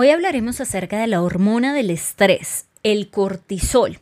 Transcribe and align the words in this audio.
Hoy 0.00 0.10
hablaremos 0.10 0.60
acerca 0.60 1.00
de 1.00 1.08
la 1.08 1.20
hormona 1.22 1.74
del 1.74 1.90
estrés, 1.90 2.66
el 2.84 3.10
cortisol. 3.10 3.98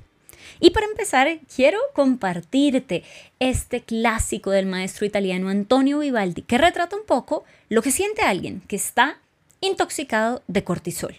Y 0.61 0.73
para 0.73 0.85
empezar, 0.85 1.27
quiero 1.55 1.79
compartirte 1.95 3.03
este 3.39 3.81
clásico 3.81 4.51
del 4.51 4.67
maestro 4.67 5.07
italiano 5.07 5.49
Antonio 5.49 6.01
Vivaldi, 6.01 6.43
que 6.43 6.59
retrata 6.59 6.97
un 6.97 7.07
poco 7.07 7.45
lo 7.71 7.81
que 7.81 7.93
siente 7.93 8.21
alguien 8.21 8.61
que 8.69 8.77
está 8.77 9.21
intoxicado 9.63 10.43
de 10.49 10.65
cortisol. 10.65 11.15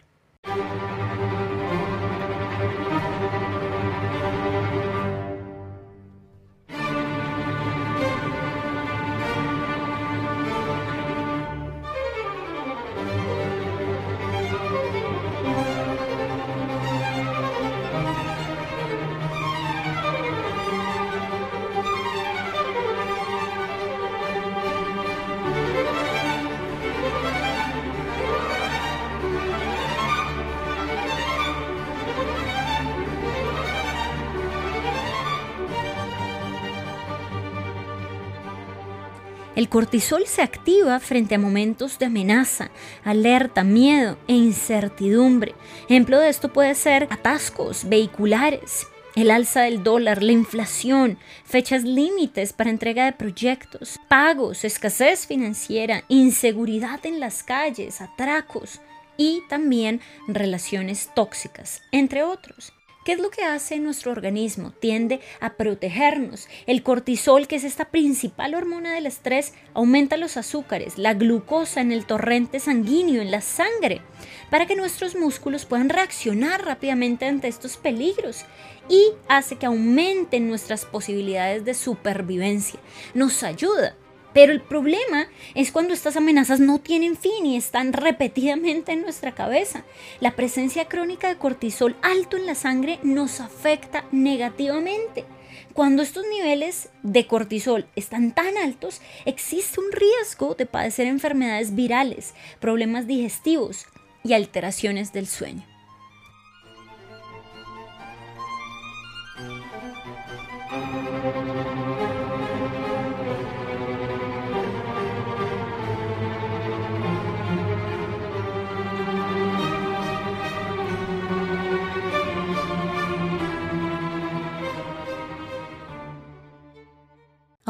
El 39.58 39.69
cortisol 39.69 40.27
se 40.27 40.44
activa 40.44 41.00
frente 41.00 41.33
a 41.33 41.39
momentos 41.39 41.97
de 41.97 42.05
amenaza, 42.05 42.69
alerta, 43.03 43.63
miedo 43.63 44.16
e 44.27 44.33
incertidumbre. 44.33 45.55
Ejemplo 45.89 46.19
de 46.19 46.30
esto 46.30 46.53
puede 46.53 46.75
ser 46.75 47.08
atascos 47.09 47.89
vehiculares, 47.89 48.85
el 49.16 49.31
alza 49.31 49.63
del 49.63 49.81
dólar, 49.81 50.22
la 50.22 50.31
inflación, 50.31 51.17
fechas 51.44 51.83
límites 51.83 52.53
para 52.53 52.69
entrega 52.69 53.05
de 53.05 53.13
proyectos, 53.13 54.00
pagos, 54.08 54.63
escasez 54.63 55.25
financiera, 55.25 56.03
inseguridad 56.08 57.03
en 57.08 57.19
las 57.19 57.41
calles, 57.41 58.00
atracos 58.00 58.80
y 59.17 59.41
también 59.50 60.02
relaciones 60.28 61.09
tóxicas, 61.16 61.81
entre 61.91 62.22
otros. 62.22 62.73
¿Qué 63.08 63.13
es 63.13 63.22
lo 63.22 63.30
que 63.30 63.45
hace 63.45 63.80
nuestro 63.80 64.11
organismo? 64.11 64.72
Tiende 64.72 65.22
a 65.39 65.53
protegernos. 65.53 66.50
El 66.66 66.83
cortisol, 66.83 67.47
que 67.47 67.55
es 67.55 67.63
esta 67.63 67.86
principal 67.86 68.53
hormona 68.53 68.94
del 68.94 69.05
estrés, 69.05 69.53
aumenta 69.73 70.17
los 70.17 70.36
azúcares, 70.36 70.97
la 70.97 71.13
glucosa 71.13 71.80
en 71.80 71.94
el 71.94 72.05
torrente 72.05 72.59
sanguíneo, 72.59 73.22
en 73.22 73.31
la 73.31 73.39
sangre, 73.39 74.02
para 74.50 74.66
que 74.66 74.75
nuestros 74.75 75.16
músculos 75.16 75.66
puedan 75.66 75.88
reaccionar 75.88 76.66
rápidamente 76.66 77.25
ante 77.25 77.47
estos 77.47 77.78
peligros 77.78 78.44
y 78.89 79.13
hace 79.30 79.55
que 79.55 79.67
aumenten 79.67 80.50
nuestras 80.50 80.83
posibilidades 80.83 81.63
de 81.63 81.75
supervivencia. 81.75 82.81
Nos 83.13 83.41
ayuda 83.41 83.95
pero 84.38 84.52
el 84.52 84.62
problema 84.62 85.25
es 85.56 85.72
cuando 85.72 85.96
estas 85.96 86.16
amenazas 86.16 86.59
no 86.59 86.78
tienen 86.78 87.18
fin 87.18 87.44
y 87.48 87.58
están 87.58 87.92
repetidamente 87.92 88.92
en 88.92 89.02
nuestra 89.02 89.34
cabeza. 89.34 89.84
La 90.20 90.36
presencia 90.36 90.88
crónica 90.88 91.28
de 91.28 91.40
cortisol 91.40 91.96
alto 92.03 92.38
en 92.38 92.46
la 92.46 92.53
sangre 92.53 93.00
nos 93.02 93.42
afecta 93.42 94.06
negativamente. 94.12 95.25
Cuando 95.74 96.03
estos 96.03 96.24
niveles 96.28 96.90
de 97.02 97.25
cortisol 97.25 97.88
están 97.96 98.31
tan 98.31 98.59
altos, 98.59 99.02
existe 99.25 99.80
un 99.80 99.92
riesgo 99.92 100.54
de 100.54 100.68
padecer 100.68 101.08
enfermedades 101.08 101.74
virales, 101.74 102.36
problemas 102.59 103.08
digestivos 103.08 103.88
y 104.24 104.34
alteraciones 104.34 105.14
del 105.14 105.25
sueño. 105.25 105.76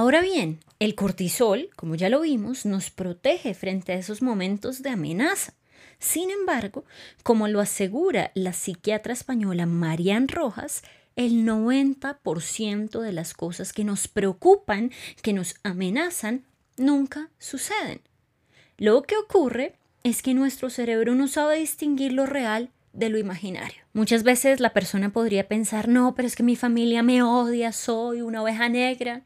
Ahora 0.08 0.22
bien, 0.22 0.62
el 0.80 0.96
cortisol, 0.96 1.70
como 1.76 1.96
ya 1.96 2.08
lo 2.08 2.22
vimos, 2.22 2.66
nos 2.66 2.92
protege 2.92 3.54
frente 3.54 3.92
a 3.92 3.98
esos 3.98 4.22
momentos 4.22 4.82
de 4.82 4.90
amenaza. 4.90 5.54
Sin 6.00 6.32
embargo, 6.32 6.86
como 7.24 7.50
lo 7.50 7.60
asegura 7.60 8.32
la 8.34 8.54
psiquiatra 8.54 9.12
española 9.12 9.66
Marian 9.66 10.30
Rojas, 10.30 10.84
el 11.18 11.46
90% 11.46 13.02
de 13.02 13.12
las 13.12 13.34
cosas 13.34 13.74
que 13.74 13.84
nos 13.84 14.08
preocupan, 14.08 14.92
que 15.22 15.34
nos 15.34 15.56
amenazan, 15.64 16.46
nunca 16.78 17.30
suceden. 17.38 18.00
Lo 18.78 19.02
que 19.02 19.18
ocurre 19.18 19.74
es 20.06 20.22
que 20.22 20.34
nuestro 20.34 20.70
cerebro 20.70 21.16
no 21.16 21.28
sabe 21.28 21.60
distinguir 21.60 22.14
lo 22.14 22.26
real 22.26 22.70
de 22.94 23.10
lo 23.10 23.18
imaginario. 23.18 23.84
Muchas 23.92 24.24
veces 24.24 24.62
la 24.62 24.72
persona 24.72 25.10
podría 25.10 25.50
pensar, 25.50 25.90
no, 25.90 26.16
pero 26.16 26.30
es 26.30 26.38
que 26.38 26.44
mi 26.44 26.56
familia 26.56 27.04
me 27.04 27.24
odia, 27.24 27.74
soy 27.74 28.22
una 28.22 28.42
oveja 28.42 28.70
negra 28.70 29.26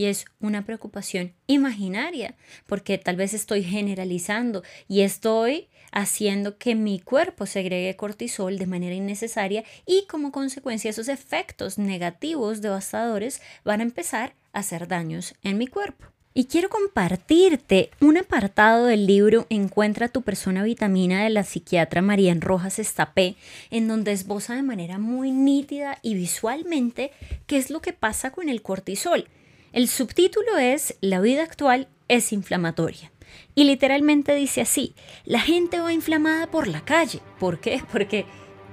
y 0.00 0.06
es 0.06 0.24
una 0.40 0.64
preocupación 0.64 1.34
imaginaria, 1.46 2.34
porque 2.66 2.96
tal 2.96 3.16
vez 3.16 3.34
estoy 3.34 3.62
generalizando 3.62 4.62
y 4.88 5.02
estoy 5.02 5.68
haciendo 5.92 6.56
que 6.56 6.74
mi 6.74 7.00
cuerpo 7.00 7.44
segregue 7.44 7.96
cortisol 7.96 8.56
de 8.56 8.64
manera 8.64 8.94
innecesaria 8.94 9.62
y 9.84 10.06
como 10.08 10.32
consecuencia 10.32 10.88
esos 10.88 11.08
efectos 11.08 11.76
negativos 11.76 12.62
devastadores 12.62 13.42
van 13.62 13.80
a 13.80 13.82
empezar 13.82 14.32
a 14.54 14.60
hacer 14.60 14.88
daños 14.88 15.34
en 15.42 15.58
mi 15.58 15.66
cuerpo. 15.66 16.06
Y 16.32 16.46
quiero 16.46 16.70
compartirte 16.70 17.90
un 18.00 18.16
apartado 18.16 18.86
del 18.86 19.06
libro 19.06 19.46
Encuentra 19.50 20.08
tu 20.08 20.22
persona 20.22 20.62
vitamina 20.62 21.24
de 21.24 21.30
la 21.30 21.44
psiquiatra 21.44 22.00
María 22.00 22.34
Rojas 22.40 22.78
Estapé, 22.78 23.36
en 23.70 23.86
donde 23.86 24.12
esboza 24.12 24.54
de 24.54 24.62
manera 24.62 24.98
muy 24.98 25.30
nítida 25.30 25.98
y 26.00 26.14
visualmente 26.14 27.10
qué 27.46 27.58
es 27.58 27.68
lo 27.68 27.82
que 27.82 27.92
pasa 27.92 28.30
con 28.30 28.48
el 28.48 28.62
cortisol. 28.62 29.28
El 29.72 29.86
subtítulo 29.86 30.58
es 30.58 30.96
La 31.00 31.20
vida 31.20 31.44
actual 31.44 31.86
es 32.08 32.32
inflamatoria. 32.32 33.12
Y 33.54 33.62
literalmente 33.62 34.34
dice 34.34 34.62
así, 34.62 34.96
la 35.24 35.38
gente 35.38 35.78
va 35.78 35.92
inflamada 35.92 36.48
por 36.48 36.66
la 36.66 36.84
calle. 36.84 37.20
¿Por 37.38 37.60
qué? 37.60 37.80
Porque 37.92 38.26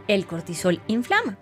el 0.07 0.25
cortisol 0.25 0.81
inflama. 0.87 1.37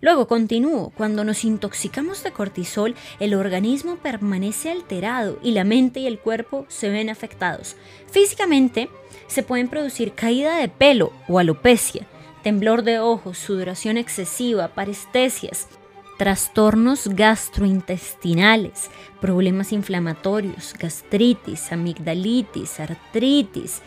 Luego 0.00 0.26
continúo, 0.26 0.90
cuando 0.96 1.22
nos 1.22 1.44
intoxicamos 1.44 2.22
de 2.24 2.32
cortisol, 2.32 2.94
el 3.20 3.34
organismo 3.34 3.96
permanece 3.96 4.70
alterado 4.70 5.38
y 5.42 5.52
la 5.52 5.64
mente 5.64 6.00
y 6.00 6.06
el 6.06 6.18
cuerpo 6.18 6.64
se 6.68 6.88
ven 6.88 7.10
afectados. 7.10 7.76
Físicamente 8.10 8.88
se 9.26 9.42
pueden 9.42 9.68
producir 9.68 10.14
caída 10.14 10.56
de 10.56 10.68
pelo 10.68 11.12
o 11.28 11.38
alopecia, 11.38 12.06
temblor 12.42 12.82
de 12.82 13.00
ojos, 13.00 13.36
sudoración 13.36 13.98
excesiva, 13.98 14.68
parestesias, 14.68 15.68
trastornos 16.16 17.08
gastrointestinales, 17.08 18.90
problemas 19.20 19.72
inflamatorios, 19.72 20.74
gastritis, 20.78 21.72
amigdalitis, 21.72 22.80
artritis, 22.80 23.82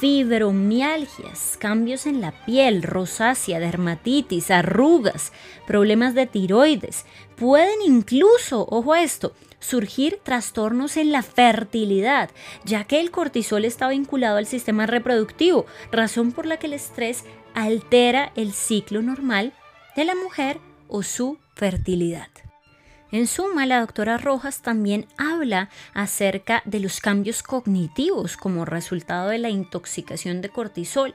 fibromialgias, 0.00 1.56
cambios 1.58 2.06
en 2.06 2.20
la 2.20 2.32
piel, 2.44 2.82
rosácea, 2.82 3.60
dermatitis, 3.60 4.50
arrugas, 4.50 5.32
problemas 5.66 6.14
de 6.14 6.26
tiroides. 6.26 7.04
Pueden 7.36 7.82
incluso, 7.84 8.66
ojo 8.70 8.94
a 8.94 9.02
esto, 9.02 9.34
surgir 9.58 10.18
trastornos 10.22 10.96
en 10.96 11.12
la 11.12 11.22
fertilidad, 11.22 12.30
ya 12.64 12.84
que 12.84 12.98
el 13.00 13.10
cortisol 13.10 13.66
está 13.66 13.88
vinculado 13.88 14.38
al 14.38 14.46
sistema 14.46 14.86
reproductivo, 14.86 15.66
razón 15.92 16.32
por 16.32 16.46
la 16.46 16.56
que 16.56 16.66
el 16.66 16.72
estrés 16.72 17.24
altera 17.54 18.32
el 18.36 18.52
ciclo 18.52 19.02
normal 19.02 19.52
de 19.96 20.04
la 20.04 20.14
mujer 20.14 20.60
o 20.88 21.02
su 21.02 21.38
fertilidad. 21.60 22.30
En 23.12 23.26
suma, 23.26 23.66
la 23.66 23.80
doctora 23.80 24.16
Rojas 24.16 24.62
también 24.62 25.06
habla 25.18 25.68
acerca 25.92 26.62
de 26.64 26.80
los 26.80 27.00
cambios 27.00 27.42
cognitivos 27.42 28.38
como 28.38 28.64
resultado 28.64 29.28
de 29.28 29.38
la 29.38 29.50
intoxicación 29.50 30.40
de 30.40 30.48
cortisol, 30.48 31.14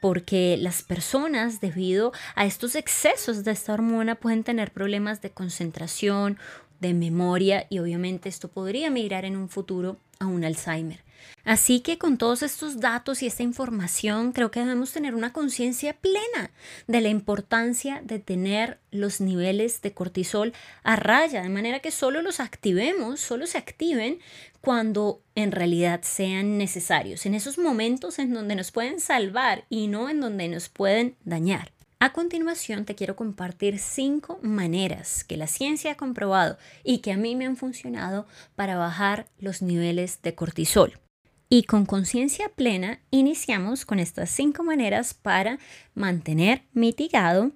porque 0.00 0.56
las 0.58 0.82
personas 0.82 1.60
debido 1.60 2.12
a 2.34 2.44
estos 2.44 2.74
excesos 2.74 3.44
de 3.44 3.52
esta 3.52 3.72
hormona 3.72 4.16
pueden 4.16 4.42
tener 4.42 4.72
problemas 4.72 5.22
de 5.22 5.30
concentración, 5.30 6.38
de 6.80 6.92
memoria 6.92 7.68
y 7.70 7.78
obviamente 7.78 8.28
esto 8.28 8.48
podría 8.48 8.90
migrar 8.90 9.24
en 9.24 9.36
un 9.36 9.48
futuro 9.48 9.98
a 10.18 10.26
un 10.26 10.44
Alzheimer. 10.44 11.03
Así 11.44 11.80
que 11.80 11.98
con 11.98 12.16
todos 12.16 12.42
estos 12.42 12.80
datos 12.80 13.22
y 13.22 13.26
esta 13.26 13.42
información 13.42 14.32
creo 14.32 14.50
que 14.50 14.60
debemos 14.60 14.92
tener 14.92 15.14
una 15.14 15.32
conciencia 15.32 15.92
plena 15.92 16.50
de 16.86 17.00
la 17.00 17.08
importancia 17.08 18.00
de 18.02 18.18
tener 18.18 18.78
los 18.90 19.20
niveles 19.20 19.82
de 19.82 19.92
cortisol 19.92 20.52
a 20.82 20.96
raya, 20.96 21.42
de 21.42 21.50
manera 21.50 21.80
que 21.80 21.90
solo 21.90 22.22
los 22.22 22.40
activemos, 22.40 23.20
solo 23.20 23.46
se 23.46 23.58
activen 23.58 24.20
cuando 24.60 25.20
en 25.34 25.52
realidad 25.52 26.00
sean 26.02 26.56
necesarios, 26.56 27.26
en 27.26 27.34
esos 27.34 27.58
momentos 27.58 28.18
en 28.18 28.32
donde 28.32 28.56
nos 28.56 28.72
pueden 28.72 28.98
salvar 28.98 29.66
y 29.68 29.88
no 29.88 30.08
en 30.08 30.20
donde 30.20 30.48
nos 30.48 30.70
pueden 30.70 31.16
dañar. 31.24 31.74
A 32.00 32.12
continuación 32.12 32.84
te 32.84 32.94
quiero 32.94 33.16
compartir 33.16 33.78
cinco 33.78 34.38
maneras 34.42 35.24
que 35.24 35.36
la 35.38 35.46
ciencia 35.46 35.92
ha 35.92 35.96
comprobado 35.96 36.58
y 36.82 36.98
que 36.98 37.12
a 37.12 37.16
mí 37.16 37.34
me 37.34 37.46
han 37.46 37.56
funcionado 37.56 38.26
para 38.56 38.76
bajar 38.76 39.26
los 39.38 39.62
niveles 39.62 40.20
de 40.20 40.34
cortisol. 40.34 41.00
Y 41.48 41.64
con 41.64 41.86
conciencia 41.86 42.48
plena 42.48 43.00
iniciamos 43.10 43.84
con 43.84 43.98
estas 43.98 44.30
cinco 44.30 44.64
maneras 44.64 45.14
para 45.14 45.58
mantener 45.94 46.62
mitigado 46.72 47.52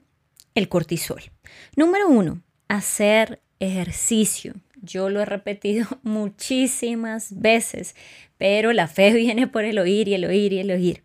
el 0.55 0.69
cortisol. 0.69 1.23
Número 1.77 2.09
uno, 2.09 2.43
hacer 2.69 3.41
ejercicio. 3.61 4.55
Yo 4.83 5.11
lo 5.11 5.21
he 5.21 5.25
repetido 5.25 5.87
muchísimas 6.03 7.41
veces, 7.41 7.95
pero 8.37 8.73
la 8.73 8.89
fe 8.89 9.13
viene 9.15 9.47
por 9.47 9.65
el 9.65 9.79
oír 9.79 10.09
y 10.09 10.15
el 10.15 10.25
oír 10.25 10.53
y 10.53 10.59
el 10.61 10.71
oír. 10.71 11.05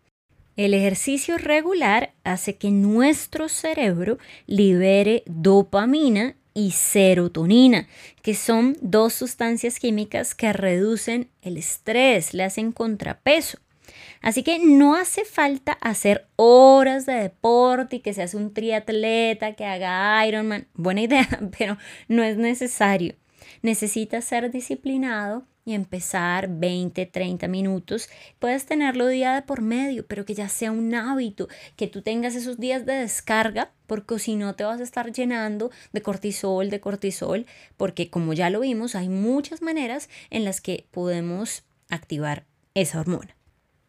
El 0.56 0.72
ejercicio 0.72 1.36
regular 1.36 2.14
hace 2.22 2.56
que 2.56 2.70
nuestro 2.70 3.48
cerebro 3.48 4.18
libere 4.46 5.24
dopamina 5.26 6.36
y 6.54 6.70
serotonina, 6.70 7.88
que 8.22 8.34
son 8.34 8.76
dos 8.80 9.12
sustancias 9.12 9.78
químicas 9.78 10.34
que 10.34 10.52
reducen 10.52 11.28
el 11.42 11.56
estrés, 11.56 12.32
le 12.32 12.44
hacen 12.44 12.72
contrapeso. 12.72 13.58
Así 14.22 14.42
que 14.42 14.58
no 14.58 14.94
hace 14.94 15.24
falta 15.24 15.72
hacer 15.80 16.26
horas 16.36 17.04
de 17.04 17.14
deporte 17.14 17.96
y 17.96 18.00
que 18.00 18.14
seas 18.14 18.32
un 18.32 18.54
triatleta, 18.54 19.54
que 19.54 19.66
haga 19.66 20.26
Ironman. 20.26 20.66
Buena 20.74 21.02
idea, 21.02 21.28
pero 21.58 21.76
no 22.08 22.22
es 22.22 22.38
necesario. 22.38 23.16
Necesitas 23.60 24.24
ser 24.24 24.50
disciplinado 24.50 25.46
y 25.64 25.74
empezar 25.74 26.48
20, 26.48 27.06
30 27.06 27.48
minutos. 27.48 28.08
Puedes 28.38 28.66
tenerlo 28.66 29.06
día 29.08 29.34
de 29.34 29.42
por 29.42 29.62
medio, 29.62 30.06
pero 30.06 30.24
que 30.24 30.34
ya 30.34 30.48
sea 30.48 30.70
un 30.70 30.94
hábito, 30.94 31.48
que 31.76 31.86
tú 31.86 32.02
tengas 32.02 32.34
esos 32.34 32.58
días 32.58 32.84
de 32.86 32.94
descarga, 32.94 33.72
porque 33.86 34.18
si 34.18 34.36
no 34.36 34.54
te 34.54 34.64
vas 34.64 34.80
a 34.80 34.84
estar 34.84 35.12
llenando 35.12 35.70
de 35.92 36.02
cortisol, 36.02 36.70
de 36.70 36.80
cortisol, 36.80 37.46
porque 37.76 38.10
como 38.10 38.32
ya 38.32 38.50
lo 38.50 38.60
vimos, 38.60 38.94
hay 38.94 39.08
muchas 39.08 39.62
maneras 39.62 40.08
en 40.30 40.44
las 40.44 40.60
que 40.60 40.86
podemos 40.90 41.64
activar 41.88 42.44
esa 42.74 43.00
hormona. 43.00 43.36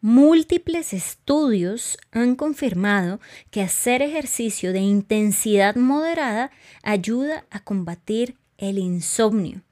Múltiples 0.00 0.92
estudios 0.92 1.98
han 2.12 2.36
confirmado 2.36 3.18
que 3.50 3.62
hacer 3.62 4.02
ejercicio 4.02 4.72
de 4.72 4.80
intensidad 4.80 5.74
moderada 5.74 6.50
ayuda 6.82 7.46
a 7.50 7.60
combatir 7.60 8.36
el 8.58 8.78
insomnio. 8.78 9.62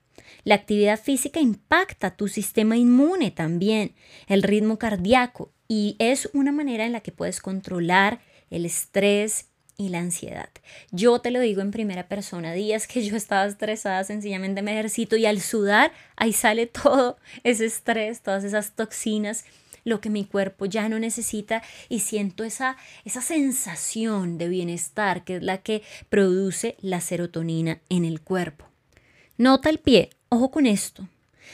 La 0.45 0.55
actividad 0.55 1.01
física 1.01 1.41
impacta 1.41 2.17
tu 2.17 2.29
sistema 2.29 2.77
inmune 2.77 3.31
también, 3.31 3.95
el 4.29 4.43
ritmo 4.43 4.79
cardíaco 4.79 5.51
y 5.69 5.97
es 5.99 6.29
una 6.35 6.53
manera 6.53 6.85
en 6.85 6.93
la 6.93 7.01
que 7.01 7.13
puedes 7.13 7.41
controlar 7.41 8.21
el 8.51 8.67
estrés 8.67 9.49
y 9.77 9.89
la 9.89 9.99
ansiedad. 9.99 10.51
Yo 10.93 11.19
te 11.19 11.31
lo 11.31 11.41
digo 11.41 11.63
en 11.63 11.71
primera 11.71 12.09
persona, 12.09 12.53
días 12.53 12.87
que 12.87 13.05
yo 13.05 13.17
estaba 13.17 13.47
estresada, 13.47 14.05
sencillamente 14.05 14.63
me 14.63 14.73
ejercito 14.73 15.17
y 15.17 15.27
al 15.27 15.41
sudar 15.41 15.93
ahí 16.17 16.33
sale 16.33 16.67
todo 16.83 17.17
ese 17.43 17.67
estrés, 17.67 18.21
todas 18.21 18.45
esas 18.45 18.77
toxinas 18.77 19.45
lo 19.85 20.01
que 20.01 20.11
mi 20.11 20.25
cuerpo 20.25 20.65
ya 20.65 20.89
no 20.89 20.99
necesita 20.99 21.63
y 21.89 22.01
siento 22.01 22.43
esa, 22.45 22.77
esa 23.05 23.21
sensación 23.21 24.39
de 24.39 24.49
bienestar 24.49 25.25
que 25.25 25.37
es 25.37 25.43
la 25.43 25.59
que 25.59 25.83
produce 26.09 26.77
la 26.81 27.01
serotonina 27.01 27.81
en 27.91 28.05
el 28.05 28.23
cuerpo. 28.23 28.67
Nota 29.37 29.69
el 29.69 29.79
pie, 29.79 30.11
Ojo 30.35 30.51
con 30.51 30.67
esto. 30.67 31.07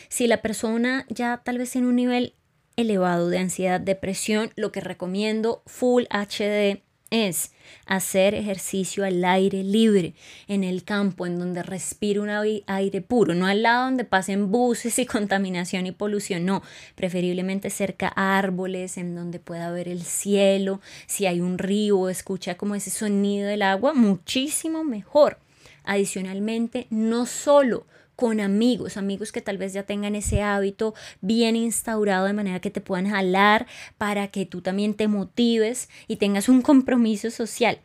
Si 0.09 0.27
la 0.27 0.41
persona 0.41 1.05
ya 1.11 1.43
tal 1.45 1.59
vez 1.59 1.77
en 1.77 1.85
un 1.85 1.97
nivel 1.97 2.33
elevado 2.77 3.29
de 3.29 3.37
ansiedad, 3.37 3.79
depresión, 3.79 4.53
lo 4.57 4.73
que 4.73 4.81
recomiendo 4.81 5.63
full 5.67 6.05
HD 6.05 6.81
es 7.11 7.53
hacer 7.85 8.35
ejercicio 8.35 9.05
al 9.05 9.23
aire 9.23 9.63
libre, 9.63 10.15
en 10.49 10.65
el 10.65 10.83
campo, 10.85 11.27
en 11.27 11.39
donde 11.39 11.63
respire 11.63 12.21
un 12.21 12.31
aire 12.31 13.01
puro, 13.03 13.35
no 13.35 13.47
al 13.47 13.65
lado 13.65 13.85
donde 13.85 14.05
pasen 14.05 14.51
buses 14.51 14.99
y 14.99 15.05
contaminación 15.17 15.85
y 15.85 15.93
polución, 15.93 16.47
no, 16.47 16.63
preferiblemente 16.95 17.69
cerca 17.69 18.11
a 18.17 18.39
árboles, 18.39 18.97
en 18.97 19.15
donde 19.15 19.41
pueda 19.41 19.71
ver 19.71 19.89
el 19.89 20.05
cielo, 20.05 20.81
si 21.07 21.27
hay 21.27 21.43
un 21.43 21.59
río, 21.59 22.09
escucha 22.09 22.57
como 22.57 22.75
ese 22.75 22.89
sonido 22.89 23.47
del 23.47 23.61
agua, 23.61 23.93
muchísimo 23.93 24.85
mejor. 24.85 25.39
Adicionalmente, 25.85 26.87
no 26.89 27.27
solo 27.27 27.85
con 28.21 28.39
amigos, 28.39 28.99
amigos 28.99 29.33
que 29.33 29.41
tal 29.41 29.57
vez 29.57 29.73
ya 29.73 29.85
tengan 29.85 30.15
ese 30.15 30.43
hábito 30.43 30.93
bien 31.23 31.57
instaurado 31.57 32.27
de 32.27 32.35
manera 32.35 32.61
que 32.61 32.71
te 32.71 32.83
puedan 32.83 33.09
jalar 33.09 33.67
para 33.97 34.29
que 34.29 34.45
tú 34.45 34.61
también 34.61 34.93
te 34.93 35.09
motives 35.09 35.89
y 36.07 36.17
tengas 36.17 36.51
un 36.51 36.61
compromiso 36.61 37.31
social. 37.31 37.81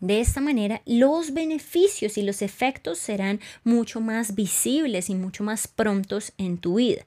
De 0.00 0.18
esta 0.18 0.40
manera, 0.40 0.82
los 0.84 1.32
beneficios 1.32 2.18
y 2.18 2.22
los 2.22 2.42
efectos 2.42 2.98
serán 2.98 3.38
mucho 3.62 4.00
más 4.00 4.34
visibles 4.34 5.10
y 5.10 5.14
mucho 5.14 5.44
más 5.44 5.68
prontos 5.68 6.32
en 6.38 6.58
tu 6.58 6.74
vida. 6.74 7.06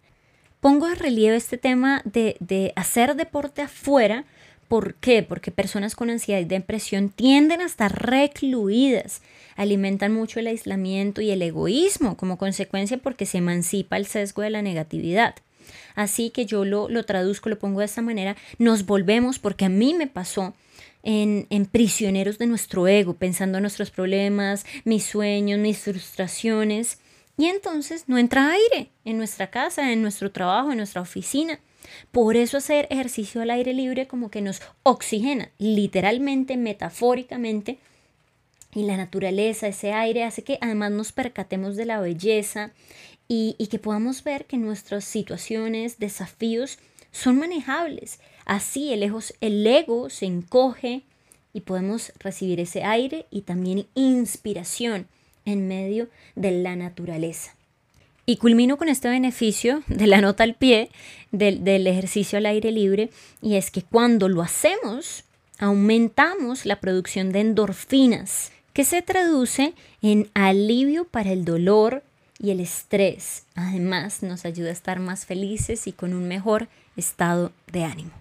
Pongo 0.61 0.87
de 0.87 0.95
relieve 0.95 1.35
este 1.35 1.57
tema 1.57 2.01
de, 2.05 2.37
de 2.39 2.71
hacer 2.77 3.17
deporte 3.17 3.63
afuera 3.63 4.23
¿Por 4.69 4.93
qué? 4.93 5.23
Porque 5.23 5.49
personas 5.49 5.95
con 5.95 6.11
ansiedad 6.11 6.39
y 6.39 6.45
depresión 6.45 7.09
tienden 7.09 7.59
a 7.59 7.65
estar 7.65 7.91
recluidas, 8.05 9.23
alimentan 9.55 10.13
mucho 10.13 10.39
el 10.39 10.45
aislamiento 10.45 11.21
y 11.21 11.31
el 11.31 11.41
egoísmo 11.41 12.15
como 12.15 12.37
consecuencia 12.37 12.99
porque 12.99 13.25
se 13.25 13.39
emancipa 13.39 13.97
el 13.97 14.05
sesgo 14.05 14.43
de 14.43 14.51
la 14.51 14.61
negatividad. 14.61 15.35
Así 15.95 16.29
que 16.29 16.45
yo 16.45 16.65
lo, 16.65 16.87
lo 16.87 17.03
traduzco, 17.03 17.49
lo 17.49 17.57
pongo 17.57 17.79
de 17.79 17.87
esta 17.87 18.03
manera, 18.03 18.37
nos 18.59 18.85
volvemos, 18.85 19.39
porque 19.39 19.65
a 19.65 19.69
mí 19.69 19.95
me 19.95 20.05
pasó, 20.05 20.53
en, 21.01 21.47
en, 21.49 21.65
prisioneros 21.65 22.37
de 22.37 22.45
nuestro 22.45 22.87
ego, 22.87 23.15
pensando 23.15 23.57
en 23.57 23.63
nuestros 23.63 23.89
problemas, 23.89 24.65
mis 24.83 25.03
sueños, 25.03 25.59
mis 25.59 25.79
frustraciones. 25.79 26.99
Y 27.37 27.45
entonces 27.47 28.03
no 28.07 28.17
entra 28.17 28.51
aire 28.51 28.91
en 29.03 29.17
nuestra 29.17 29.49
casa, 29.49 29.91
en 29.91 30.01
nuestro 30.03 30.31
trabajo, 30.31 30.71
en 30.71 30.77
nuestra 30.77 31.01
oficina. 31.01 31.59
Por 32.11 32.35
eso 32.35 32.57
hacer 32.57 32.87
ejercicio 32.89 33.41
al 33.41 33.49
aire 33.49 33.73
libre 33.73 34.07
como 34.07 34.29
que 34.29 34.41
nos 34.41 34.61
oxigena, 34.83 35.49
literalmente, 35.57 36.57
metafóricamente, 36.57 37.79
y 38.73 38.83
la 38.83 38.97
naturaleza, 38.97 39.67
ese 39.67 39.93
aire 39.93 40.23
hace 40.23 40.43
que 40.43 40.59
además 40.61 40.91
nos 40.91 41.11
percatemos 41.11 41.75
de 41.75 41.85
la 41.85 41.99
belleza 41.99 42.71
y, 43.27 43.55
y, 43.57 43.67
que 43.67 43.79
podamos 43.79 44.23
ver 44.23 44.45
que 44.45 44.57
nuestras 44.57 45.05
situaciones, 45.05 45.97
desafíos 45.97 46.77
son 47.11 47.39
manejables. 47.39 48.19
Así 48.45 48.93
el 48.93 49.03
ego, 49.03 49.19
el 49.41 49.65
ego 49.65 50.09
se 50.09 50.25
encoge 50.25 51.03
y 51.53 51.61
podemos 51.61 52.13
recibir 52.19 52.59
ese 52.59 52.83
aire 52.83 53.25
y 53.31 53.41
también 53.41 53.87
inspiración 53.95 55.07
en 55.45 55.67
medio 55.67 56.09
de 56.35 56.51
la 56.51 56.75
naturaleza. 56.75 57.55
Y 58.29 58.37
culmino 58.37 58.77
con 58.77 58.89
este 58.89 59.09
beneficio 59.09 59.81
de 59.87 60.05
la 60.05 60.21
nota 60.21 60.43
al 60.43 60.53
pie 60.53 60.91
del, 61.31 61.87
ejercicio 61.87 62.37
al 62.37 62.45
aire 62.45 62.71
libre 62.71 63.09
y 63.41 63.55
es 63.55 63.71
que 63.71 63.81
cuando 63.81 64.29
lo 64.29 64.43
hacemos 64.43 65.23
aumentamos 65.57 66.67
la 66.67 66.79
producción 66.79 67.31
de 67.31 67.39
endorfinas 67.39 68.51
que 68.71 68.83
se 68.83 69.01
traduce 69.01 69.73
en 70.03 70.29
alivio 70.35 71.05
para 71.05 71.31
el 71.31 71.43
dolor 71.43 72.03
y 72.37 72.51
el 72.51 72.59
estrés. 72.59 73.45
Además 73.55 74.21
nos 74.21 74.45
ayuda 74.45 74.69
a 74.69 74.73
estar 74.73 74.99
más 74.99 75.25
felices 75.25 75.87
y 75.87 75.91
con 75.91 76.13
un 76.13 76.27
mejor 76.27 76.67
estado 76.97 77.51
de 77.71 77.83
ánimo. 77.83 78.11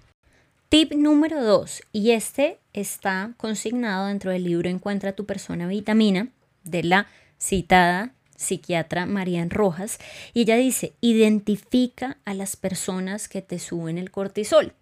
Tip 0.70 0.94
número 0.94 1.44
2, 1.44 1.82
y 1.92 2.12
este 2.12 2.56
está 2.72 3.34
consignado 3.36 4.06
dentro 4.06 4.30
del 4.30 4.44
libro 4.44 4.70
Encuentra 4.70 5.12
tu 5.12 5.26
persona 5.26 5.66
vitamina 5.66 6.28
de 6.64 6.82
la 6.82 7.08
citada 7.38 8.14
psiquiatra 8.38 9.04
Marian 9.04 9.50
Rojas, 9.50 9.98
y 10.32 10.42
ella 10.42 10.56
dice, 10.56 10.94
identifica 11.02 12.16
a 12.24 12.32
las 12.32 12.56
personas 12.56 13.28
que 13.28 13.42
te 13.42 13.58
suben 13.58 13.98
el 13.98 14.10
cortisol. 14.10 14.72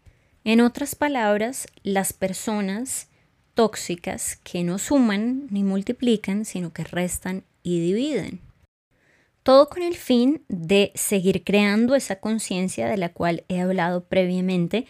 En 0.44 0.60
otras 0.60 0.94
palabras, 0.94 1.66
las 1.82 2.12
personas 2.12 3.08
tóxicas 3.54 4.36
que 4.44 4.62
no 4.62 4.78
suman 4.78 5.48
ni 5.50 5.64
multiplican, 5.64 6.44
sino 6.44 6.72
que 6.72 6.84
restan 6.84 7.42
y 7.64 7.80
dividen. 7.80 8.40
Todo 9.42 9.68
con 9.68 9.82
el 9.82 9.96
fin 9.96 10.44
de 10.48 10.92
seguir 10.94 11.42
creando 11.42 11.94
esa 11.94 12.20
conciencia 12.20 12.86
de 12.88 12.96
la 12.96 13.08
cual 13.08 13.44
he 13.48 13.60
hablado 13.60 14.04
previamente. 14.04 14.86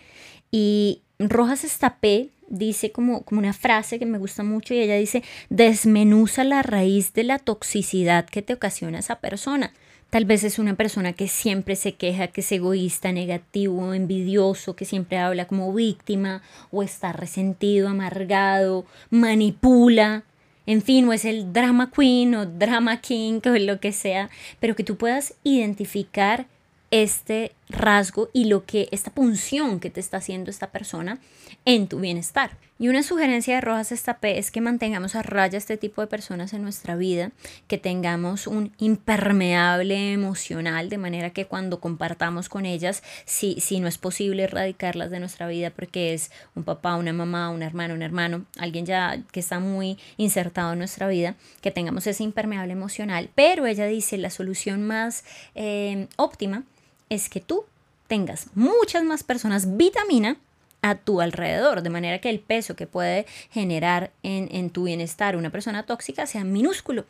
Y 0.51 1.03
Rojas 1.19 1.65
Estapé 1.65 2.31
dice 2.49 2.93
como, 2.93 3.23
como 3.23 3.41
una 3.41 3.53
frase 3.53 3.99
que 3.99 4.07
me 4.07 4.19
gusta 4.19 4.43
mucho 4.43 4.75
y 4.75 4.79
ella 4.79 4.97
dice, 4.97 5.23
desmenuza 5.49 6.45
la 6.45 6.63
raíz 6.63 7.13
de 7.13 7.25
la 7.25 7.39
toxicidad 7.39 8.27
que 8.27 8.43
te 8.43 8.53
ocasiona 8.53 8.99
esa 8.99 9.21
persona. 9.21 9.73
Tal 10.11 10.25
vez 10.25 10.45
es 10.45 10.59
una 10.61 10.75
persona 10.75 11.15
que 11.15 11.27
siempre 11.27 11.75
se 11.75 11.95
queja, 11.95 12.29
que 12.29 12.41
es 12.41 12.53
egoísta, 12.53 13.11
negativo, 13.11 13.93
envidioso, 13.93 14.77
que 14.77 14.85
siempre 14.85 15.19
habla 15.19 15.47
como 15.47 15.73
víctima 15.73 16.43
o 16.71 16.83
está 16.83 17.13
resentido, 17.13 17.89
amargado, 17.89 18.87
manipula, 19.11 20.23
en 20.65 20.83
fin, 20.83 21.09
o 21.09 21.13
es 21.13 21.25
el 21.25 21.53
drama 21.53 21.91
queen 21.91 22.35
o 22.35 22.47
drama 22.47 23.01
king 23.01 23.41
o 23.45 23.59
lo 23.59 23.81
que 23.81 23.93
sea, 23.93 24.31
pero 24.61 24.77
que 24.77 24.85
tú 24.85 24.97
puedas 24.97 25.35
identificar 25.43 26.47
este 26.91 27.53
rasgo 27.69 28.31
y 28.33 28.45
lo 28.45 28.65
que 28.65 28.89
esta 28.93 29.11
punción 29.11 29.81
que 29.81 29.91
te 29.91 30.01
está 30.01 30.19
haciendo 30.19 30.51
esta 30.51 30.71
persona 30.71 31.19
en 31.65 31.89
tu 31.89 32.01
bienestar. 32.01 32.57
Y 32.79 32.89
una 32.89 33.03
sugerencia 33.03 33.55
de 33.55 33.63
Rojas 33.63 33.91
Estapé 33.91 34.39
es 34.39 34.51
que 34.51 34.61
mantengamos 34.61 35.15
a 35.15 35.23
raya 35.23 35.57
este 35.57 35.79
tipo 35.79 36.03
de 36.03 36.09
personas 36.09 36.53
en 36.53 36.63
nuestra 36.63 36.95
vida, 36.95 37.33
que 37.69 37.79
tengamos 37.79 38.47
un 38.47 38.73
impermeable 38.77 40.13
emocional, 40.13 40.91
de 40.91 40.99
manera 40.99 41.31
que 41.31 41.47
cuando 41.47 41.81
compartamos 41.81 42.51
con 42.51 42.67
ellas, 42.67 43.03
si, 43.25 43.61
si 43.61 43.81
no 43.81 43.89
es 43.89 43.97
posible 43.97 44.43
erradicarlas 44.43 45.11
de 45.11 45.21
nuestra 45.21 45.49
vida 45.49 45.71
porque 45.71 46.13
es 46.13 46.31
un 46.55 46.65
papá, 46.65 46.97
una 46.97 47.15
mamá, 47.15 47.49
un 47.49 47.63
hermano, 47.63 47.95
un 47.95 48.03
hermano, 48.03 48.45
alguien 48.59 48.85
ya 48.85 49.23
que 49.33 49.41
está 49.41 49.59
muy 49.59 49.97
insertado 50.19 50.75
en 50.75 50.79
nuestra 50.79 51.09
vida, 51.09 51.35
que 51.63 51.71
tengamos 51.71 52.07
ese 52.07 52.25
impermeable 52.25 52.75
emocional. 52.75 53.31
Pero 53.35 53.65
ella 53.65 53.87
dice 53.87 54.19
la 54.19 54.29
solución 54.29 54.87
más 54.87 55.25
eh, 55.55 56.09
óptima 56.17 56.65
es 57.09 57.29
que 57.29 57.41
tú 57.41 57.65
tengas 58.07 58.49
muchas 58.55 59.05
más 59.05 59.23
personas 59.23 59.77
vitamina 59.77 60.37
a 60.83 60.95
tu 60.97 61.21
alrededor, 61.21 61.83
de 61.83 61.91
manera 61.91 62.21
que 62.21 62.31
el 62.31 62.41
peso 62.41 62.77
que 62.77 62.87
puede 62.87 63.27
generar 63.51 64.13
en, 64.23 64.49
en 64.53 64.71
tu 64.71 64.85
bienestar 64.85 65.37
una 65.37 65.51
persona 65.51 65.85
tóxica 65.85 66.27
sea 66.27 66.45
minúsculo. 66.45 67.05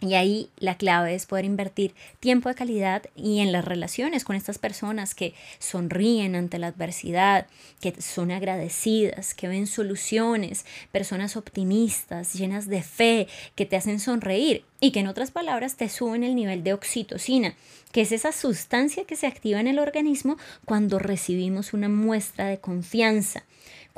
Y 0.00 0.14
ahí 0.14 0.48
la 0.58 0.76
clave 0.76 1.16
es 1.16 1.26
poder 1.26 1.44
invertir 1.44 1.92
tiempo 2.20 2.48
de 2.48 2.54
calidad 2.54 3.02
y 3.16 3.40
en 3.40 3.50
las 3.50 3.64
relaciones 3.64 4.22
con 4.22 4.36
estas 4.36 4.56
personas 4.56 5.12
que 5.16 5.34
sonríen 5.58 6.36
ante 6.36 6.60
la 6.60 6.68
adversidad, 6.68 7.48
que 7.80 8.00
son 8.00 8.30
agradecidas, 8.30 9.34
que 9.34 9.48
ven 9.48 9.66
soluciones, 9.66 10.64
personas 10.92 11.36
optimistas, 11.36 12.34
llenas 12.34 12.68
de 12.68 12.82
fe, 12.82 13.26
que 13.56 13.66
te 13.66 13.74
hacen 13.74 13.98
sonreír 13.98 14.64
y 14.78 14.92
que 14.92 15.00
en 15.00 15.08
otras 15.08 15.32
palabras 15.32 15.74
te 15.74 15.88
suben 15.88 16.22
el 16.22 16.36
nivel 16.36 16.62
de 16.62 16.74
oxitocina, 16.74 17.56
que 17.90 18.02
es 18.02 18.12
esa 18.12 18.30
sustancia 18.30 19.04
que 19.04 19.16
se 19.16 19.26
activa 19.26 19.58
en 19.58 19.66
el 19.66 19.80
organismo 19.80 20.38
cuando 20.64 21.00
recibimos 21.00 21.72
una 21.72 21.88
muestra 21.88 22.46
de 22.46 22.58
confianza. 22.58 23.42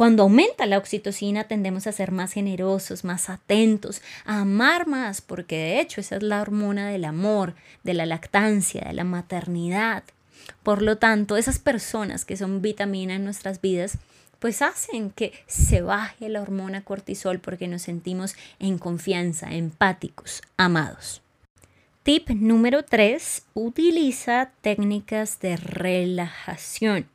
Cuando 0.01 0.23
aumenta 0.23 0.65
la 0.65 0.79
oxitocina 0.79 1.45
tendemos 1.45 1.87
a 1.87 1.93
ser 1.93 2.11
más 2.11 2.33
generosos, 2.33 3.05
más 3.05 3.29
atentos, 3.29 4.01
a 4.25 4.41
amar 4.41 4.87
más, 4.87 5.21
porque 5.21 5.57
de 5.59 5.81
hecho 5.81 6.01
esa 6.01 6.17
es 6.17 6.23
la 6.23 6.41
hormona 6.41 6.89
del 6.89 7.05
amor, 7.05 7.55
de 7.85 7.93
la 7.93 8.07
lactancia, 8.07 8.81
de 8.87 8.95
la 8.95 9.05
maternidad. 9.05 10.03
Por 10.63 10.81
lo 10.81 10.97
tanto, 10.97 11.37
esas 11.37 11.59
personas 11.59 12.25
que 12.25 12.39
son 12.39 12.63
vitamina 12.63 13.17
en 13.17 13.25
nuestras 13.25 13.61
vidas, 13.61 13.99
pues 14.39 14.63
hacen 14.63 15.11
que 15.11 15.35
se 15.47 15.83
baje 15.83 16.31
la 16.31 16.41
hormona 16.41 16.83
cortisol 16.83 17.39
porque 17.39 17.69
nos 17.69 17.83
sentimos 17.83 18.37
en 18.59 18.79
confianza, 18.79 19.53
empáticos, 19.53 20.41
amados. 20.57 21.21
Tip 22.05 22.31
número 22.31 22.87
3. 22.87 23.43
Utiliza 23.53 24.51
técnicas 24.63 25.41
de 25.41 25.59
relajación. 25.59 27.07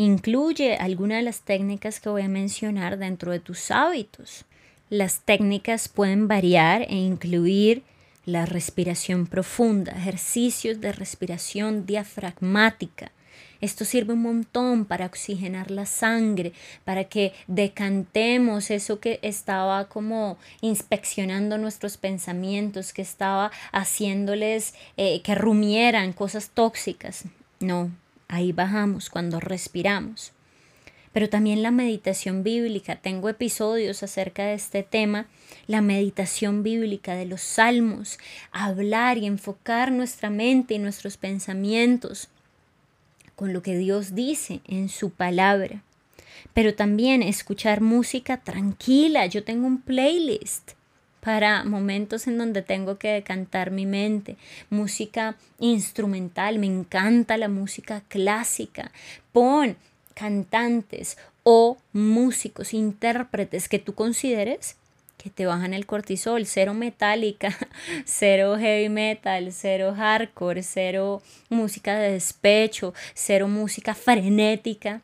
Incluye 0.00 0.76
alguna 0.76 1.16
de 1.16 1.22
las 1.22 1.40
técnicas 1.40 1.98
que 1.98 2.08
voy 2.08 2.22
a 2.22 2.28
mencionar 2.28 2.98
dentro 2.98 3.32
de 3.32 3.40
tus 3.40 3.72
hábitos. 3.72 4.44
Las 4.90 5.22
técnicas 5.22 5.88
pueden 5.88 6.28
variar 6.28 6.82
e 6.82 6.94
incluir 6.94 7.82
la 8.24 8.46
respiración 8.46 9.26
profunda, 9.26 9.90
ejercicios 9.90 10.80
de 10.80 10.92
respiración 10.92 11.84
diafragmática. 11.84 13.10
Esto 13.60 13.84
sirve 13.84 14.12
un 14.12 14.22
montón 14.22 14.84
para 14.84 15.06
oxigenar 15.06 15.72
la 15.72 15.84
sangre, 15.84 16.52
para 16.84 17.02
que 17.02 17.32
decantemos 17.48 18.70
eso 18.70 19.00
que 19.00 19.18
estaba 19.22 19.88
como 19.88 20.38
inspeccionando 20.60 21.58
nuestros 21.58 21.96
pensamientos, 21.96 22.92
que 22.92 23.02
estaba 23.02 23.50
haciéndoles 23.72 24.74
eh, 24.96 25.22
que 25.22 25.34
rumieran 25.34 26.12
cosas 26.12 26.50
tóxicas. 26.50 27.24
No, 27.58 27.90
Ahí 28.28 28.52
bajamos 28.52 29.10
cuando 29.10 29.40
respiramos. 29.40 30.32
Pero 31.12 31.30
también 31.30 31.62
la 31.62 31.70
meditación 31.70 32.42
bíblica. 32.42 32.96
Tengo 32.96 33.28
episodios 33.28 34.02
acerca 34.02 34.44
de 34.44 34.54
este 34.54 34.82
tema. 34.82 35.26
La 35.66 35.80
meditación 35.80 36.62
bíblica 36.62 37.14
de 37.14 37.24
los 37.24 37.40
salmos. 37.40 38.18
Hablar 38.52 39.18
y 39.18 39.26
enfocar 39.26 39.90
nuestra 39.90 40.28
mente 40.28 40.74
y 40.74 40.78
nuestros 40.78 41.16
pensamientos 41.16 42.28
con 43.34 43.52
lo 43.52 43.62
que 43.62 43.76
Dios 43.76 44.14
dice 44.14 44.60
en 44.66 44.88
su 44.88 45.10
palabra. 45.10 45.82
Pero 46.54 46.74
también 46.74 47.22
escuchar 47.22 47.80
música 47.80 48.38
tranquila. 48.38 49.26
Yo 49.26 49.44
tengo 49.44 49.66
un 49.66 49.80
playlist 49.80 50.72
para 51.28 51.62
momentos 51.62 52.26
en 52.26 52.38
donde 52.38 52.62
tengo 52.62 52.96
que 52.96 53.08
decantar 53.08 53.70
mi 53.70 53.84
mente. 53.84 54.38
Música 54.70 55.36
instrumental, 55.58 56.58
me 56.58 56.64
encanta 56.64 57.36
la 57.36 57.48
música 57.48 58.02
clásica. 58.08 58.92
Pon 59.30 59.76
cantantes 60.14 61.18
o 61.42 61.76
músicos, 61.92 62.72
intérpretes 62.72 63.68
que 63.68 63.78
tú 63.78 63.94
consideres 63.94 64.76
que 65.18 65.28
te 65.28 65.44
bajan 65.44 65.74
el 65.74 65.84
cortisol, 65.84 66.46
cero 66.46 66.72
metálica, 66.72 67.54
cero 68.06 68.56
heavy 68.58 68.88
metal, 68.88 69.52
cero 69.52 69.92
hardcore, 69.94 70.62
cero 70.62 71.20
música 71.50 71.98
de 71.98 72.12
despecho, 72.12 72.94
cero 73.12 73.48
música 73.48 73.94
frenética. 73.94 75.02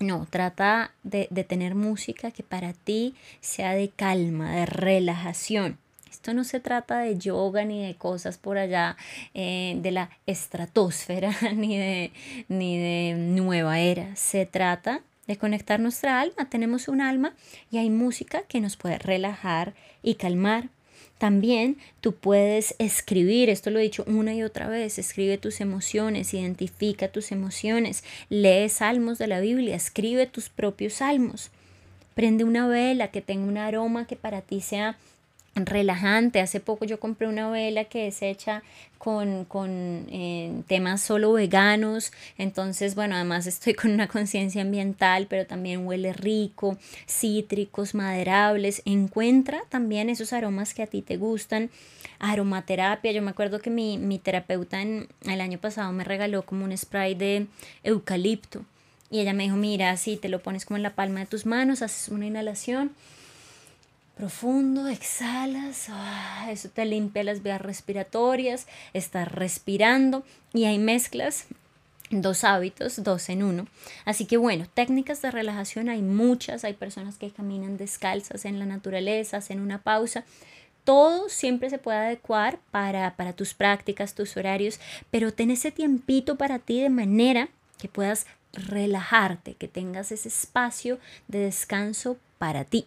No, 0.00 0.26
trata 0.30 0.92
de, 1.02 1.26
tener 1.46 1.74
música 1.74 2.30
que 2.30 2.42
para 2.42 2.72
ti 2.72 3.14
sea 3.42 3.74
de 3.74 3.90
calma, 3.90 4.56
de 4.56 4.64
relajación. 4.64 5.76
Esto 6.10 6.32
no 6.32 6.42
se 6.44 6.58
trata 6.58 7.00
de 7.00 7.18
yoga 7.18 7.66
ni 7.66 7.86
de 7.86 7.94
cosas 7.96 8.38
por 8.38 8.56
allá 8.56 8.96
eh, 9.34 9.76
de 9.82 9.90
la 9.90 10.08
estratosfera 10.26 11.32
ni 11.54 11.76
de, 11.76 12.12
ni 12.48 12.78
de 12.78 13.14
nueva 13.14 13.78
era. 13.78 14.16
Se 14.16 14.46
trata 14.46 15.02
de 15.26 15.36
conectar 15.36 15.80
nuestra 15.80 16.18
alma. 16.18 16.48
Tenemos 16.48 16.88
un 16.88 17.02
alma 17.02 17.34
y 17.70 17.76
hay 17.76 17.90
música 17.90 18.40
que 18.48 18.62
nos 18.62 18.78
puede 18.78 18.98
relajar 18.98 19.74
y 20.02 20.14
calmar. 20.14 20.70
También 21.20 21.76
tú 22.00 22.14
puedes 22.14 22.74
escribir, 22.78 23.50
esto 23.50 23.68
lo 23.68 23.78
he 23.78 23.82
dicho 23.82 24.04
una 24.06 24.32
y 24.32 24.42
otra 24.42 24.70
vez, 24.70 24.98
escribe 24.98 25.36
tus 25.36 25.60
emociones, 25.60 26.32
identifica 26.32 27.08
tus 27.08 27.30
emociones, 27.30 28.04
lee 28.30 28.70
salmos 28.70 29.18
de 29.18 29.26
la 29.26 29.38
Biblia, 29.38 29.76
escribe 29.76 30.24
tus 30.24 30.48
propios 30.48 30.94
salmos. 30.94 31.50
Prende 32.14 32.44
una 32.44 32.66
vela 32.68 33.08
que 33.08 33.20
tenga 33.20 33.46
un 33.46 33.58
aroma 33.58 34.06
que 34.06 34.16
para 34.16 34.40
ti 34.40 34.62
sea 34.62 34.96
relajante. 35.54 36.40
Hace 36.40 36.60
poco 36.60 36.84
yo 36.84 37.00
compré 37.00 37.26
una 37.28 37.50
vela 37.50 37.84
que 37.84 38.06
es 38.06 38.22
hecha 38.22 38.62
con, 38.98 39.44
con 39.46 40.06
eh, 40.10 40.62
temas 40.66 41.00
solo 41.00 41.32
veganos. 41.32 42.12
Entonces, 42.38 42.94
bueno, 42.94 43.14
además 43.14 43.46
estoy 43.46 43.74
con 43.80 43.90
una 43.92 44.08
conciencia 44.08 44.62
ambiental, 44.62 45.26
pero 45.28 45.46
también 45.46 45.86
huele 45.86 46.12
rico, 46.12 46.78
cítricos, 47.08 47.94
maderables. 47.94 48.82
Encuentra 48.84 49.62
también 49.68 50.08
esos 50.08 50.32
aromas 50.32 50.74
que 50.74 50.82
a 50.82 50.86
ti 50.86 51.02
te 51.02 51.16
gustan. 51.16 51.70
Aromaterapia. 52.18 53.12
Yo 53.12 53.22
me 53.22 53.30
acuerdo 53.30 53.60
que 53.60 53.70
mi, 53.70 53.98
mi 53.98 54.18
terapeuta 54.18 54.82
en, 54.82 55.08
el 55.26 55.40
año 55.40 55.58
pasado 55.58 55.92
me 55.92 56.04
regaló 56.04 56.42
como 56.42 56.64
un 56.64 56.76
spray 56.76 57.14
de 57.14 57.46
eucalipto. 57.82 58.64
Y 59.10 59.20
ella 59.20 59.32
me 59.32 59.42
dijo, 59.42 59.56
mira, 59.56 59.96
si 59.96 60.16
te 60.16 60.28
lo 60.28 60.40
pones 60.40 60.64
como 60.64 60.76
en 60.76 60.84
la 60.84 60.94
palma 60.94 61.20
de 61.20 61.26
tus 61.26 61.44
manos, 61.44 61.82
haces 61.82 62.10
una 62.10 62.26
inhalación 62.26 62.92
profundo, 64.20 64.86
exhalas, 64.86 65.86
ah, 65.88 66.48
eso 66.50 66.68
te 66.68 66.84
limpia 66.84 67.24
las 67.24 67.42
vías 67.42 67.58
respiratorias, 67.58 68.66
estás 68.92 69.26
respirando 69.32 70.24
y 70.52 70.66
hay 70.66 70.78
mezclas 70.78 71.46
dos 72.10 72.44
hábitos, 72.44 73.02
dos 73.02 73.30
en 73.30 73.42
uno. 73.42 73.66
Así 74.04 74.26
que 74.26 74.36
bueno, 74.36 74.66
técnicas 74.74 75.22
de 75.22 75.30
relajación 75.30 75.88
hay 75.88 76.02
muchas, 76.02 76.64
hay 76.64 76.74
personas 76.74 77.16
que 77.16 77.30
caminan 77.30 77.78
descalzas 77.78 78.44
en 78.44 78.58
la 78.58 78.66
naturaleza, 78.66 79.38
hacen 79.38 79.58
una 79.58 79.80
pausa. 79.80 80.24
Todo 80.84 81.30
siempre 81.30 81.70
se 81.70 81.78
puede 81.78 81.96
adecuar 81.96 82.58
para, 82.70 83.16
para 83.16 83.32
tus 83.32 83.54
prácticas, 83.54 84.14
tus 84.14 84.36
horarios, 84.36 84.80
pero 85.10 85.32
ten 85.32 85.50
ese 85.50 85.72
tiempito 85.72 86.36
para 86.36 86.58
ti 86.58 86.82
de 86.82 86.90
manera 86.90 87.48
que 87.78 87.88
puedas 87.88 88.26
relajarte, 88.52 89.54
que 89.54 89.66
tengas 89.66 90.12
ese 90.12 90.28
espacio 90.28 90.98
de 91.26 91.38
descanso 91.38 92.18
para 92.36 92.66
ti. 92.66 92.86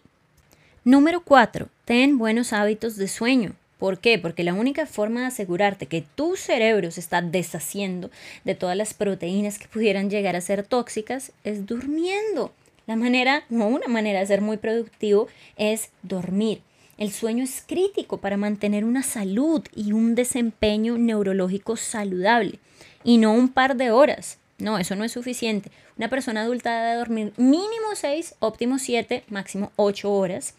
Número 0.86 1.22
4. 1.22 1.70
Ten 1.86 2.18
buenos 2.18 2.52
hábitos 2.52 2.96
de 2.96 3.08
sueño. 3.08 3.54
¿Por 3.78 4.00
qué? 4.00 4.18
Porque 4.18 4.44
la 4.44 4.52
única 4.52 4.84
forma 4.84 5.20
de 5.20 5.26
asegurarte 5.28 5.86
que 5.86 6.04
tu 6.14 6.36
cerebro 6.36 6.90
se 6.90 7.00
está 7.00 7.22
deshaciendo 7.22 8.10
de 8.44 8.54
todas 8.54 8.76
las 8.76 8.92
proteínas 8.92 9.58
que 9.58 9.66
pudieran 9.66 10.10
llegar 10.10 10.36
a 10.36 10.42
ser 10.42 10.62
tóxicas 10.62 11.32
es 11.42 11.64
durmiendo. 11.64 12.52
La 12.86 12.96
manera, 12.96 13.44
o 13.50 13.64
una 13.64 13.88
manera 13.88 14.20
de 14.20 14.26
ser 14.26 14.42
muy 14.42 14.58
productivo 14.58 15.26
es 15.56 15.88
dormir. 16.02 16.60
El 16.98 17.12
sueño 17.12 17.44
es 17.44 17.64
crítico 17.66 18.18
para 18.18 18.36
mantener 18.36 18.84
una 18.84 19.02
salud 19.02 19.64
y 19.74 19.92
un 19.92 20.14
desempeño 20.14 20.98
neurológico 20.98 21.78
saludable 21.78 22.58
y 23.04 23.16
no 23.16 23.32
un 23.32 23.48
par 23.48 23.76
de 23.76 23.90
horas. 23.90 24.36
No, 24.58 24.78
eso 24.78 24.94
no 24.94 25.02
es 25.02 25.12
suficiente. 25.12 25.70
Una 25.96 26.08
persona 26.08 26.42
adulta 26.42 26.82
debe 26.84 26.98
dormir 26.98 27.32
mínimo 27.36 27.94
6, 27.94 28.36
óptimo 28.38 28.78
7, 28.78 29.24
máximo 29.28 29.72
8 29.76 30.12
horas. 30.12 30.54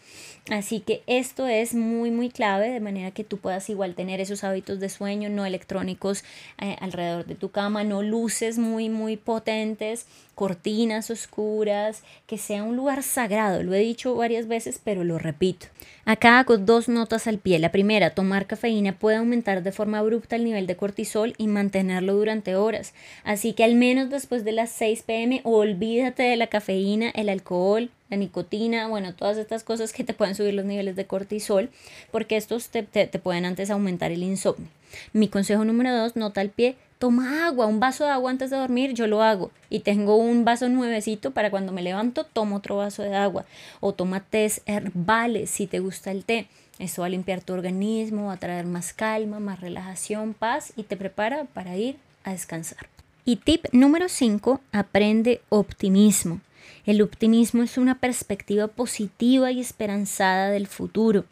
Así 0.50 0.80
que 0.80 1.02
esto 1.06 1.46
es 1.46 1.74
muy, 1.74 2.10
muy 2.10 2.30
clave 2.30 2.70
de 2.70 2.80
manera 2.80 3.10
que 3.10 3.24
tú 3.24 3.38
puedas 3.38 3.68
igual 3.68 3.94
tener 3.94 4.20
esos 4.20 4.44
hábitos 4.44 4.78
de 4.80 4.88
sueño 4.88 5.28
no 5.28 5.44
electrónicos 5.44 6.24
eh, 6.60 6.76
alrededor 6.80 7.26
de 7.26 7.34
tu 7.34 7.50
cama, 7.50 7.84
no 7.84 8.02
luces 8.02 8.56
muy, 8.58 8.88
muy 8.88 9.16
potentes, 9.16 10.06
cortinas 10.36 11.10
oscuras, 11.10 12.02
que 12.26 12.38
sea 12.38 12.62
un 12.62 12.76
lugar 12.76 13.02
sagrado. 13.02 13.62
Lo 13.62 13.74
he 13.74 13.80
dicho 13.80 14.14
varias 14.14 14.46
veces, 14.46 14.80
pero 14.82 15.02
lo 15.02 15.18
repito. 15.18 15.66
Acá 16.04 16.38
hago 16.38 16.58
dos 16.58 16.88
notas 16.88 17.26
al 17.26 17.38
pie. 17.38 17.58
La 17.58 17.72
primera, 17.72 18.10
tomar 18.10 18.46
cafeína 18.46 18.96
puede 18.96 19.16
aumentar 19.16 19.62
de 19.64 19.72
forma 19.72 19.98
abrupta 19.98 20.36
el 20.36 20.44
nivel 20.44 20.66
de 20.68 20.76
cortisol 20.76 21.34
y 21.38 21.48
mantenerlo 21.48 22.14
durante 22.14 22.54
horas. 22.54 22.94
Así 23.24 23.54
que 23.54 23.64
al 23.64 23.74
menos 23.74 23.85
después 23.94 24.44
de 24.44 24.52
las 24.52 24.70
6 24.70 25.02
pm, 25.02 25.40
olvídate 25.44 26.24
de 26.24 26.36
la 26.36 26.48
cafeína, 26.48 27.10
el 27.10 27.28
alcohol, 27.28 27.90
la 28.10 28.16
nicotina, 28.16 28.88
bueno, 28.88 29.14
todas 29.14 29.36
estas 29.38 29.62
cosas 29.62 29.92
que 29.92 30.02
te 30.02 30.12
pueden 30.12 30.34
subir 30.34 30.54
los 30.54 30.64
niveles 30.64 30.96
de 30.96 31.06
cortisol, 31.06 31.70
porque 32.10 32.36
estos 32.36 32.68
te, 32.68 32.82
pueden 33.22 33.44
antes 33.44 33.70
aumentar 33.70 34.10
el 34.10 34.22
insomnio. 34.24 34.68
Mi 35.12 35.28
consejo 35.28 35.64
número 35.64 35.96
dos, 35.96 36.16
nota 36.16 36.40
al 36.40 36.50
pie, 36.50 36.76
toma 36.98 37.46
agua, 37.46 37.66
un 37.66 37.78
vaso 37.78 38.04
de 38.04 38.10
agua 38.10 38.30
antes 38.30 38.50
de 38.50 38.56
dormir, 38.56 38.92
yo 38.92 39.06
lo 39.06 39.22
hago. 39.22 39.52
Y 39.70 39.80
tengo 39.80 40.16
un 40.16 40.44
vaso 40.44 40.68
nuevecito 40.68 41.30
para 41.30 41.50
cuando 41.50 41.72
me 41.72 41.82
levanto, 41.82 42.24
tomo 42.24 42.56
otro 42.56 42.78
vaso 42.78 43.02
de 43.02 43.14
agua. 43.14 43.44
O 43.80 43.92
toma 43.92 44.20
tés 44.20 44.62
herbales 44.66 45.50
si 45.50 45.66
te 45.66 45.78
gusta 45.78 46.10
el 46.10 46.24
té. 46.24 46.48
Eso 46.78 47.02
va 47.02 47.06
a 47.06 47.10
limpiar 47.10 47.40
tu 47.40 47.52
organismo, 47.52 48.26
va 48.26 48.34
a 48.34 48.38
traer 48.38 48.66
más 48.66 48.92
calma, 48.92 49.38
más 49.38 49.60
relajación, 49.60 50.34
paz 50.34 50.72
y 50.76 50.82
te 50.82 50.96
prepara 50.96 51.44
para 51.44 51.76
ir 51.76 51.96
a 52.24 52.32
descansar. 52.32 52.95
Y 53.28 53.34
tip 53.34 53.66
número 53.72 54.08
5, 54.08 54.60
aprende 54.70 55.40
optimismo. 55.48 56.40
El 56.86 57.02
optimismo 57.02 57.64
es 57.64 57.76
una 57.76 57.98
perspectiva 57.98 58.68
positiva 58.68 59.50
y 59.50 59.58
esperanzada 59.58 60.50
del 60.50 60.68
futuro, 60.68 61.24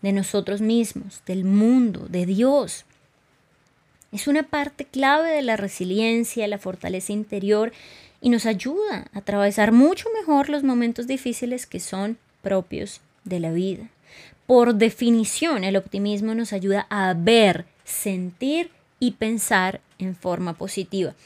de 0.00 0.12
nosotros 0.12 0.60
mismos, 0.60 1.22
del 1.26 1.42
mundo, 1.42 2.06
de 2.08 2.24
Dios. 2.24 2.84
Es 4.12 4.28
una 4.28 4.44
parte 4.44 4.84
clave 4.84 5.32
de 5.32 5.42
la 5.42 5.56
resiliencia, 5.56 6.46
la 6.46 6.58
fortaleza 6.58 7.12
interior 7.12 7.72
y 8.20 8.30
nos 8.30 8.46
ayuda 8.46 9.08
a 9.12 9.18
atravesar 9.18 9.72
mucho 9.72 10.08
mejor 10.20 10.50
los 10.50 10.62
momentos 10.62 11.08
difíciles 11.08 11.66
que 11.66 11.80
son 11.80 12.16
propios 12.42 13.00
de 13.24 13.40
la 13.40 13.50
vida. 13.50 13.88
Por 14.46 14.76
definición, 14.76 15.64
el 15.64 15.76
optimismo 15.76 16.32
nos 16.32 16.52
ayuda 16.52 16.86
a 16.90 17.12
ver, 17.14 17.66
sentir 17.84 18.70
y 19.00 19.12
pensar 19.12 19.80
en 19.98 20.14
forma 20.14 20.52
positiva. 20.52 21.16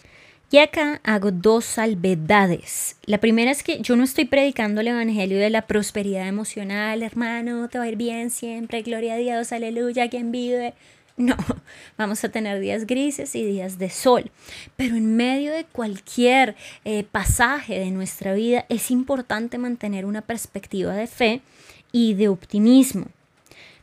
Y 0.54 0.58
acá 0.58 1.00
hago 1.02 1.32
dos 1.32 1.64
salvedades. 1.64 2.94
La 3.06 3.18
primera 3.18 3.50
es 3.50 3.64
que 3.64 3.80
yo 3.80 3.96
no 3.96 4.04
estoy 4.04 4.25
predicando 4.25 4.82
el 4.82 4.87
evangelio 4.87 5.37
de 5.37 5.50
la 5.50 5.66
prosperidad 5.66 6.28
emocional, 6.28 7.02
hermano, 7.02 7.68
te 7.68 7.78
va 7.78 7.82
a 7.82 7.88
ir 7.88 7.96
bien 7.96 8.30
siempre, 8.30 8.82
gloria 8.82 9.14
a 9.14 9.16
Dios, 9.16 9.50
aleluya, 9.50 10.08
quien 10.08 10.30
vive. 10.30 10.75
No, 11.16 11.37
vamos 11.99 12.23
a 12.23 12.28
tener 12.28 12.61
días 12.61 12.87
grises 12.87 13.34
y 13.34 13.44
días 13.44 13.78
de 13.78 13.90
sol. 13.90 14.30
Pero 14.76 14.94
en 14.94 15.16
medio 15.16 15.52
de 15.52 15.64
cualquier 15.64 16.54
eh, 16.84 17.02
pasaje 17.02 17.80
de 17.80 17.90
nuestra 17.90 18.32
vida 18.34 18.64
es 18.68 18.92
importante 18.92 19.58
mantener 19.58 20.06
una 20.06 20.23
perspectiva 20.23 20.94
de 20.94 21.08
fe 21.08 21.40
y 21.90 22.14
de 22.14 22.28
optimismo. 22.28 23.06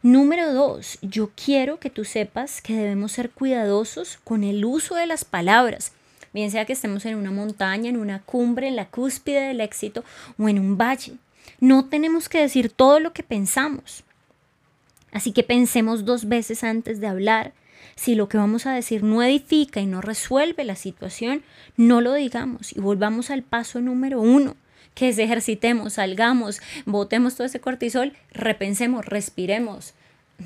Número 0.03 0.53
dos, 0.53 0.99
yo 1.01 1.31
quiero 1.35 1.79
que 1.81 1.89
tú 1.89 2.05
sepas 2.05 2.61
que 2.61 2.75
debemos 2.75 3.11
ser 3.11 3.29
cuidadosos 3.29 4.19
con 4.23 4.45
el 4.45 4.63
uso 4.63 4.95
de 4.95 5.07
las 5.07 5.25
palabras 5.25 5.91
bien 6.33 6.51
sea 6.51 6.65
que 6.65 6.73
estemos 6.73 7.05
en 7.05 7.15
una 7.15 7.31
montaña, 7.31 7.89
en 7.89 7.97
una 7.97 8.21
cumbre, 8.21 8.67
en 8.67 8.75
la 8.75 8.87
cúspide 8.87 9.47
del 9.47 9.61
éxito 9.61 10.03
o 10.37 10.49
en 10.49 10.59
un 10.59 10.77
valle. 10.77 11.13
No 11.59 11.85
tenemos 11.85 12.29
que 12.29 12.39
decir 12.39 12.69
todo 12.69 12.99
lo 12.99 13.13
que 13.13 13.23
pensamos. 13.23 14.03
Así 15.11 15.31
que 15.31 15.43
pensemos 15.43 16.05
dos 16.05 16.27
veces 16.27 16.63
antes 16.63 16.99
de 16.99 17.07
hablar. 17.07 17.53
Si 17.95 18.15
lo 18.15 18.29
que 18.29 18.37
vamos 18.37 18.65
a 18.65 18.73
decir 18.73 19.03
no 19.03 19.21
edifica 19.21 19.81
y 19.81 19.85
no 19.85 20.01
resuelve 20.01 20.63
la 20.63 20.75
situación, 20.75 21.43
no 21.77 22.01
lo 22.01 22.13
digamos 22.13 22.75
y 22.75 22.79
volvamos 22.79 23.29
al 23.29 23.43
paso 23.43 23.81
número 23.81 24.21
uno, 24.21 24.55
que 24.95 25.09
es 25.09 25.17
ejercitemos, 25.17 25.93
salgamos, 25.93 26.61
botemos 26.85 27.35
todo 27.35 27.45
ese 27.45 27.59
cortisol, 27.59 28.13
repensemos, 28.31 29.05
respiremos, 29.05 29.93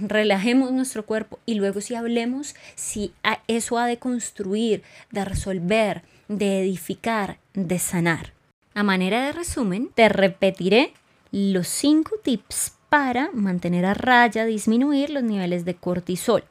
relajemos 0.01 0.71
nuestro 0.71 1.05
cuerpo 1.05 1.39
y 1.45 1.55
luego 1.55 1.81
si 1.81 1.95
hablemos 1.95 2.55
si 2.75 3.13
eso 3.47 3.77
ha 3.77 3.87
de 3.87 3.97
construir, 3.97 4.83
de 5.11 5.25
resolver, 5.25 6.03
de 6.27 6.61
edificar, 6.61 7.39
de 7.53 7.79
sanar. 7.79 8.33
A 8.73 8.83
manera 8.83 9.25
de 9.25 9.31
resumen, 9.31 9.89
te 9.93 10.09
repetiré 10.09 10.93
los 11.31 11.67
cinco 11.67 12.17
tips 12.23 12.73
para 12.89 13.29
mantener 13.33 13.85
a 13.85 13.93
raya, 13.93 14.45
disminuir 14.45 15.09
los 15.09 15.23
niveles 15.23 15.65
de 15.65 15.75
cortisol. 15.75 16.43